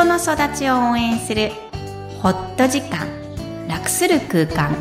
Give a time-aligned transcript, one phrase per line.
[0.00, 1.50] 人の育ちを応援する
[2.22, 3.06] ホット時間
[3.68, 4.74] 楽する空間。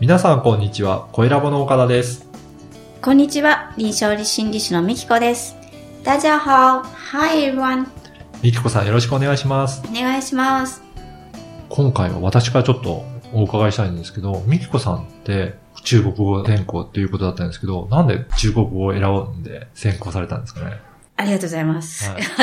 [0.00, 2.26] 皆さんこんにちは、声ラボの岡田です。
[3.02, 5.56] こんにちは臨床心理士のみきこです。
[6.04, 6.82] 大家好。
[6.84, 7.86] Hi everyone
[8.42, 9.82] みきこさんよろしくお願いします。
[9.86, 10.82] お願いします。
[11.68, 13.04] 今回は私からちょっと
[13.34, 15.52] お伺いしたいんですけど、みきこさんって
[15.84, 19.02] 中国語専攻っていうことだったんですけど、なんで中国語を選
[19.40, 20.80] んで専攻されたんですかね？
[21.16, 22.40] ありがとうございます、はい 私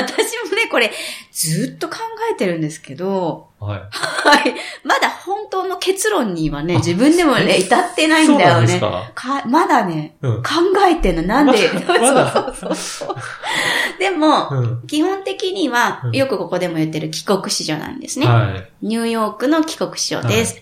[0.48, 0.92] もねこれ
[1.32, 1.96] ずっと考
[2.32, 3.80] えてるんですけどはい。
[3.90, 9.12] はいまだ本当の結論にはね自分でもね至ってないんだよねか？
[9.16, 10.44] かまだねうん。
[10.44, 10.50] 考
[10.88, 11.58] えてんの、なんで、
[11.88, 13.16] ま そうそうそう。
[14.00, 14.88] でも、うん。
[14.88, 18.28] 基本的にはう、んよくここでも言ってる帰国子女なんですね。
[18.28, 18.70] はい。
[18.86, 20.62] ニューヨークの帰国子女です。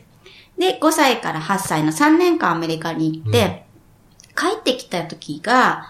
[0.58, 3.66] で、5歳から8歳の3年間アメリカに行って、
[4.36, 5.88] 帰ってきた時が、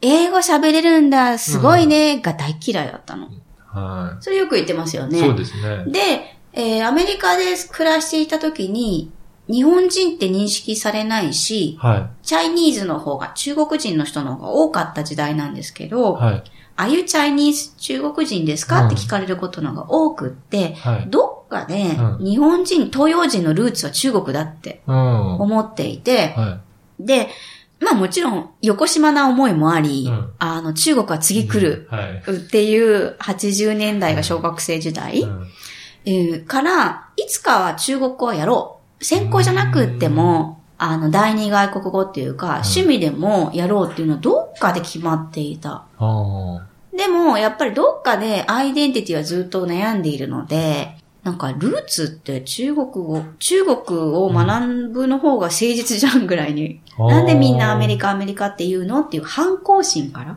[0.00, 3.28] 英語喋れるんだ、すごいね、が大嫌いだったの。
[3.66, 5.08] はそれよく言ってますよい。
[5.08, 5.18] ね。
[5.18, 5.84] そうですね。
[5.90, 9.10] で、えーアメリカで暮らしていた時に、
[9.48, 15.88] 日本人って認識されないし、はチャイニーズの方が、中国人の人の方が多かった時代なんですけい。
[15.88, 16.44] ど、はい。
[16.76, 21.06] あゆチャイニーズ中国人ですか、うんって聞かれることのが多くって、はい。
[21.08, 22.24] どっかでうん。
[22.24, 26.34] 日本人、東洋人のルーツは中国だって思っていて、
[26.98, 27.06] い。
[27.06, 27.28] で、
[27.80, 30.30] まあもちろん、横島な思いもあり、うん。
[30.38, 32.22] あの、中国は次来るはい。
[32.32, 35.26] っていう80年代が小学生時代、
[36.46, 39.04] から、いつかは中国語をやろう。
[39.04, 45.86] 専攻じゃなくっても、あの、第二外国語っていうか、趣味でもやろうっていうのはどっかで決まっていた。
[45.98, 56.82] あでも、やっぱりどっかでアイデンティティはずっと悩んでいるので、なんか、ルーツって中国語、中国を学ぶの方が誠実じゃんぐらいに。
[56.98, 57.08] あ。
[57.08, 60.36] なんでみんなアメリカカ、アメリカって言うのっていう反抗心から、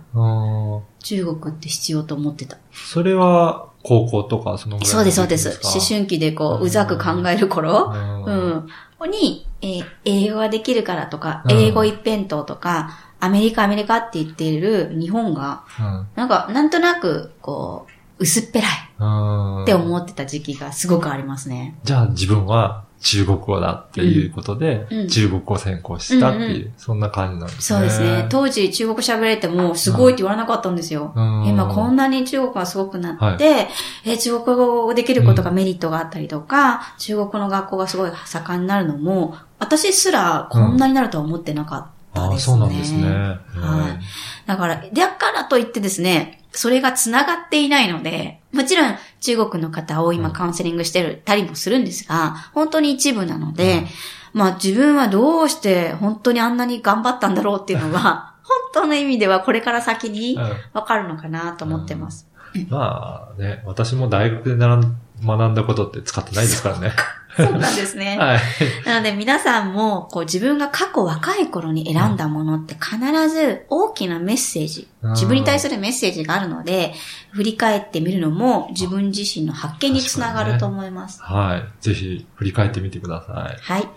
[0.99, 2.57] 中国って必要と思ってた。
[2.71, 5.59] それは、高校とか、そのぐらいのそうです、そうで時す。
[5.59, 8.67] か思春期でこう、うざく考える頃、うん
[9.01, 9.11] うん。
[9.11, 21.77] に、えー英語ができるからとか、うん英語一辺倒とか、アメリカ、アメリカって言っている日本が、うんなんか、なんとなく、こう、薄っぺらいうんって思ってた時期がすごくありますね。
[21.83, 27.61] じゃあ自分は中国語だっていうことで、中国語を専攻したっていう、うんそんな感じなんですね。
[27.61, 28.25] そうですね。
[28.29, 31.13] 当時中国喋れてもすごいって言われなかったんですよ。
[31.15, 33.67] うん今こんなに中国がすごくなって、
[34.03, 42.53] え中国語できることがメリットがあったりとか、中国語の学校がすごい盛んになるのも、私すらこんなになるとは思ってなかったああ、ですね。
[42.53, 43.05] そうなんですね。
[43.05, 44.47] はい。
[44.47, 53.85] だから、だからといってですね、それが繋がっていないので、もちろん中国の方を今カウンセリングしてるたりもするんですが、本当に一部なので、
[54.33, 60.51] まあ自分はどうして本当にあんなに頑張ったんだろうっていうのが、 本当の意味ではこれから先にうん。
[60.73, 62.27] わかるのかなと思ってます。
[62.69, 66.91] まあね、私も大学で学んだことって使ってないですからね。
[67.37, 68.17] そうなんですね。
[68.19, 68.39] はい。
[68.85, 72.97] なので皆さんも、こう自分が過去若い頃に選んだものって必
[73.29, 76.93] ず大きなメッセージ、うん自分に対するメッセージがあるので、
[77.31, 81.21] 振り返ってみるのも自分自身の発見につながると思います。
[81.21, 81.63] はい。
[81.81, 83.57] ぜひ振り返ってみてください。
[83.61, 83.87] はい。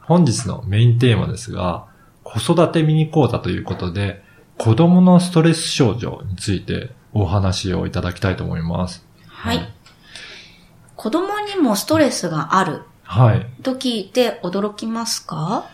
[0.00, 1.86] 本日のメインテーマですが、
[2.22, 4.22] 子育てミニ講座ということで、
[4.58, 9.04] 子供のストレス症状についてお話をいただきたいと思います。
[9.26, 9.71] はい。
[11.02, 12.82] 子供にもストレスがある？
[13.02, 13.44] はい。
[13.64, 15.68] と聞いて驚きますか？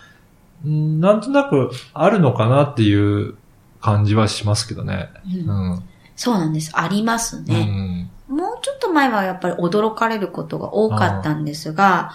[0.64, 3.34] うんなんとなくあるのかなっていう
[3.82, 5.10] 感じはしますけどね。
[5.26, 5.84] ううんん。
[6.16, 6.70] そうなんです。
[6.72, 7.64] ありますうね。
[7.66, 8.10] ん。
[8.26, 12.12] もうちょっと前はやっぱり驚かれることが多かったんですが、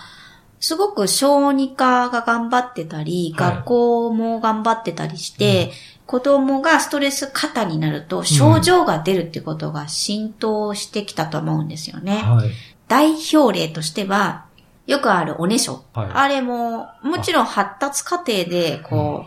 [0.59, 5.71] すごく小児科が頑張ってたり、はい学校も頑張ってたりして、
[6.07, 12.17] 子供がストレス過多になると症状が出るってことが浸透してきたと思うんですよね。
[12.17, 12.49] はい。
[12.87, 14.45] 代表例としては、
[14.85, 15.83] よくあるおねしょ。
[15.93, 19.25] はいあれも、もちろん発達過程で、こ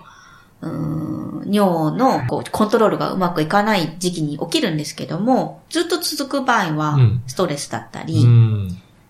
[0.62, 8.68] う、うーん尿のこうコントロールがうまくいかない時期に起きるんですけども、ずっと続く場合はうん、ストレスだったうり、ん。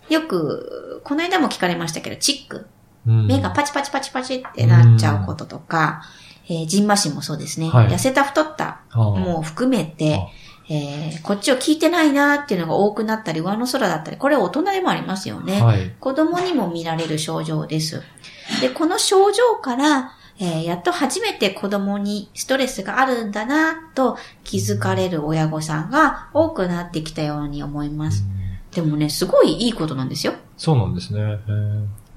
[0.09, 2.67] よく、この間も聞かれましたけど、チック。
[3.07, 6.03] うん目がパチパチパチパチってなっちゃうこととか、
[6.49, 7.69] えー、ジンマシンもそうですね。
[7.69, 10.21] はい痩せた太ったも含めて、
[10.69, 15.61] えーこっちを聞いてないなっていうのが多くなったり、上の空だったり、これは大人でもありますよね。
[15.63, 15.91] はい。
[16.01, 18.03] 子供にも見られる症状です。
[18.61, 28.25] で、この症状から、えーやっと初めて子供にストレスがあるんだなと気づかれる親御さんが多くなってきたように思います。
[28.73, 30.35] でもね、すごいいいことなんですよ。
[30.59, 31.39] そうなんですね。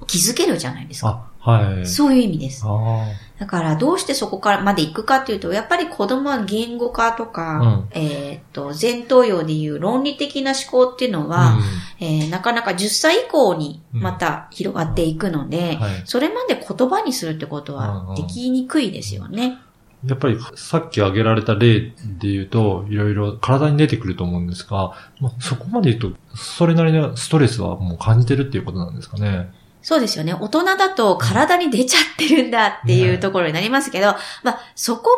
[0.07, 1.28] 気づけるじゃないですか。
[1.41, 1.85] あ、はい。
[1.85, 2.63] そういう意味です。
[2.65, 3.05] あ
[3.39, 11.27] だから、どうしてそこからまで行くかっていうと、やっぱり子供は言語化とか、えっと、前頭葉でいう論理的な思考っていうのあ。
[11.27, 11.61] は、うん
[12.01, 16.01] えーなかなか10歳以降にまた広がっていくので、はい。
[16.05, 19.59] それまで言葉にするってことうんうんはできにくいですよね。
[20.05, 29.51] やっぱりさっき挙げられた例で言うと、いろいろ体に出てくると思うんですが、まあ、そこまで言うと、それなりのストレスはもう感じてるっていうことなんですかね。
[29.81, 30.33] そうですよね。
[30.33, 35.09] 大人だと体に出ちゃってるんだっていうところになりますけど、まあ、そこ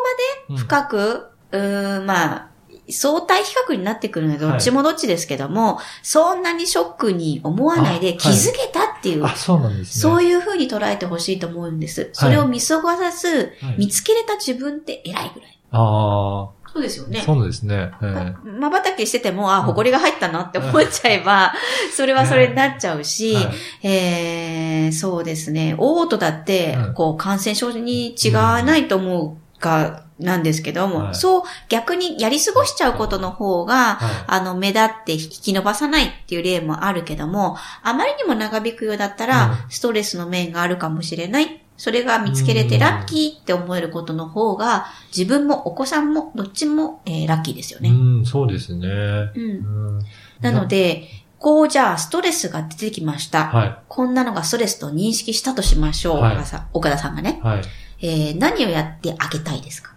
[0.48, 2.48] まで深く、うーん、まあ、
[2.90, 10.02] 相対比較になってくるので、どっちもどっちですけども、そんなにショックに思わないあで気づけたっていう、あ、そうなんですね。
[10.02, 12.10] そういう風に捉えてほしいと思うんです。
[12.12, 15.58] それを見過ごさず、はい見つけれた自分って偉いぐらい。
[15.70, 17.92] あそうですよあ、そうですね。
[18.02, 18.48] ええ。
[18.48, 21.52] まばたきしてても、あ、うん埃が入ったなって思っちゃえば、
[21.94, 23.50] それはそれになっちゃうし、はい。
[23.82, 25.74] えー、そうですね。
[25.78, 31.14] 嘔吐だってうん、こう、感染症に違わないと思うか、なんですけども、はい。
[31.14, 34.24] そう、逆にやり過ごしちゃうことの方が、はい。
[34.28, 41.61] あの、目立って引き伸ばさないっていう例もあるけども、あまりにも長引くようだったら、うストレスの面があるかもしれない。
[41.82, 47.88] それが見つけれてラッキーって思えることの方が、自分もお子さんもどっちも、えーラッキーですよね。
[47.88, 48.86] うん、そうですね。
[48.86, 50.02] うんうん
[50.40, 51.08] なので、
[51.40, 53.46] こうじゃあストレスが出てきました。
[53.46, 56.20] はこんなのがストレスと認識したとしましょう。
[56.20, 56.36] はい
[56.72, 57.44] 岡田さんがね、い。
[57.44, 57.62] はい。
[57.98, 59.92] えー何をやってあげたいですか、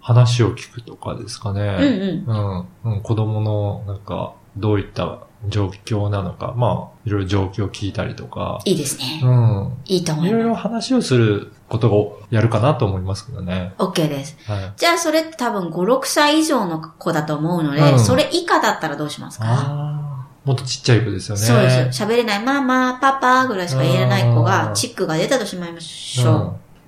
[0.00, 1.60] 話を聞くとかですかね。
[1.62, 2.32] うんう
[2.68, 2.68] ん。
[2.84, 2.94] うん。
[2.94, 3.02] うん。
[3.02, 6.54] 子供の、なんか、どういった状況なのか。
[6.56, 8.60] まあ、いろいろ状況を聞いたりとか。
[8.64, 9.20] いいですね。
[9.22, 9.72] うん。
[9.86, 10.34] いいと思います。
[10.34, 13.74] いろいろ話をすることをやるかなと思いますけどね。
[13.78, 14.36] OK です。
[14.46, 14.72] はい。
[14.76, 20.26] じゃあそれ多分5、6歳以上の子だと思うので、うんそれ以下だったらどうしますか？
[20.44, 21.42] もっとちっちゃい子ですよね。
[21.42, 22.02] そうです。
[22.02, 26.34] 喋れない、ママ、パパぐらいしか言えない子うが、んチックが出たとしまいましょう。
[26.34, 26.38] う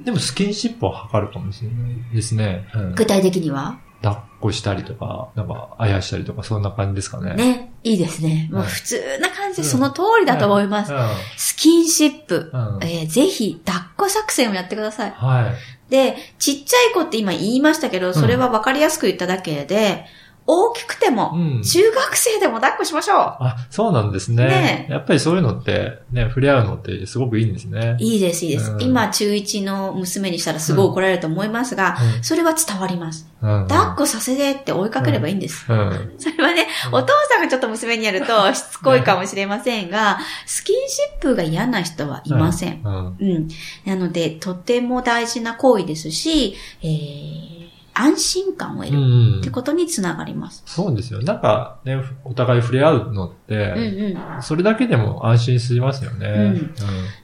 [0.03, 2.69] んでもスキンシップを測るかもしれないですね。
[2.75, 3.79] うん具体的には？
[4.06, 7.35] 抱っこしたりとか、なんか、あやしたりとか、そんな感じですかね。
[7.35, 7.73] ね。
[7.82, 8.49] いいですね。
[8.53, 10.93] もうはい普通な感じでその通りだと思います。
[10.93, 10.99] うん。
[11.37, 12.50] スキンシップ。
[12.53, 12.79] うん。
[12.82, 15.11] えーぜひ、抱っこ作戦をやってください。
[15.11, 15.50] は
[15.88, 15.91] い。
[15.91, 20.05] で、ちっちゃい子って今言いましたけど、それは分かりやすく言っただけで、
[20.47, 21.63] 大きくても、うん。
[21.63, 24.47] 中学生でも抱っこしましょあ、そうなんですね。
[24.47, 28.03] ねやっぱりそういうのって、ね、触れ合うのってすごくいいんですねう。。
[28.03, 28.71] いいです、いいです。
[28.73, 33.29] うん今、中1の娘にしたらすごい怒られると思いますが、それは伝わります。
[33.43, 33.63] うん。
[33.63, 33.69] うん。
[33.69, 35.67] 抱っこさせてって追いかければいいんです。
[35.69, 36.15] うん。
[36.19, 42.81] それはね、うんお父さんがちょっと娘にやるとしつこいかもしれませんが、スキンシップが嫌な人はいません。
[42.85, 43.17] うん。
[43.19, 43.49] うん。
[43.85, 47.56] なので、とても大事な行為ですし、えー、
[47.99, 50.63] 安心感を得うるんってことにつながります。
[50.67, 51.23] そうですよ。
[51.23, 54.43] なんかね、お互い触れ合うのって、うんうん。
[54.43, 56.61] それだけでも安心しますよね。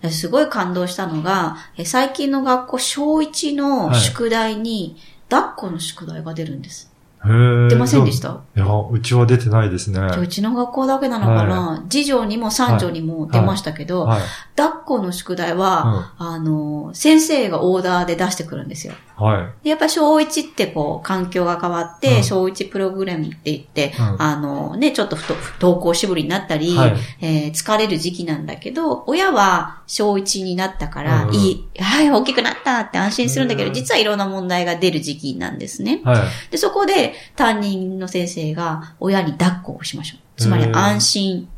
[0.02, 4.96] うんすごい感動したのが、え最近の学校小1の宿題に、
[5.28, 6.90] 抱っこの宿題が出るんです。
[7.24, 8.40] 出ませんでした？
[8.56, 10.00] いや、うちは出てないですね。
[10.20, 14.22] うちの学校だけなのかな、次女にも三女にも出ましたけど、はい。
[14.56, 18.94] 抱っこの宿題は、あの、先生がオーダーで出してくるんですよ。
[19.22, 19.64] はい。
[19.64, 36.00] でやっぱ小1ってこう、環境が変わって、うん小1プログラムって言って、うんあのね、ちょっと不登校しぶりになったり、はいえー疲れる時期なんだけど、親は小1になったから、うんいい、はい、大きくなったって安心するんだけど、うん実はいろんな問題が出る時期なんですね。
[36.04, 36.22] はい。
[36.50, 40.20] で、そこで担任の先生が親に抱っこをしましょう。
[40.36, 41.48] つまりうん安心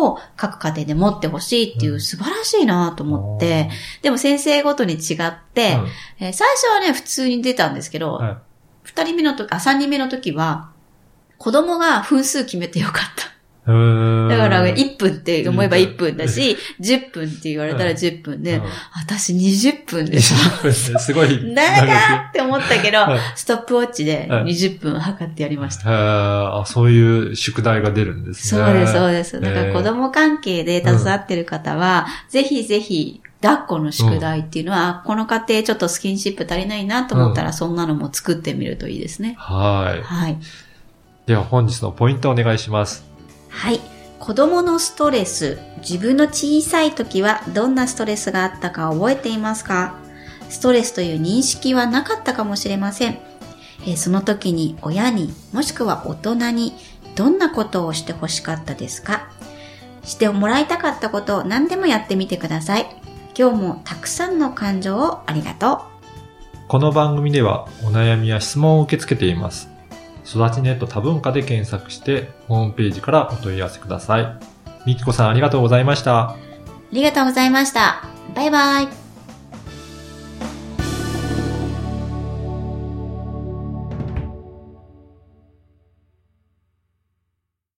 [0.00, 2.00] を各家庭で持ってほしいっていううん。
[2.00, 3.70] 素晴らしいなと思って、
[4.02, 6.26] でも先生ごとに違って、うん。
[6.26, 8.36] えー最初はね、普通に出たんですけど、はい。
[8.82, 10.72] 二、人目の時、あ、三人目の時は、
[11.38, 13.21] 子供が分数決めてよかった。
[13.64, 13.72] だ
[14.38, 18.62] から、1分って思えば1分だし、 10分って言われたら10分で、うん
[18.94, 20.72] 私20分でしょ。
[20.72, 21.28] すごい。
[21.54, 26.60] 長ーって思ったけどはい、ストップウォッチではい20分測ってやりました。
[26.60, 28.64] あ、そういう宿題が出るんですね。
[28.64, 29.40] そうです、そうです。
[29.40, 39.34] だからえー子供関係で携わってる方は、ぜひぜひ、抱っこの宿題っていうのは、この家庭ちょっとスキンシップ足りないなと思ったら、そんなのも作ってみるといいですね。
[39.38, 40.02] はい。
[40.02, 40.38] はい。
[41.26, 43.11] では本日のポイントをお願いします。
[43.52, 43.80] はい。
[44.18, 49.96] 子供のストレス、自分の小さい時はどんなストレスがあったか覚えていますか？
[50.48, 53.18] ストレスという認識はなかったかもしれません。
[53.86, 56.72] えその時に親にもしくは大人に
[57.16, 59.28] どんなことをしてほしかったですか？
[60.04, 62.86] してもらいたかったことを何でもやってみてください。
[63.36, 66.68] 今日もたくさんの感情をありがとう。
[66.68, 69.71] この番組ではお悩みや質問を受け付けています。
[70.24, 74.36] 育ちネット多文化で検索してホームページからお問い合わせください。
[74.86, 76.30] みきこさんありがとうございました。
[76.30, 76.36] あ
[76.92, 78.04] りがとうございました。
[78.34, 79.01] バイバイ。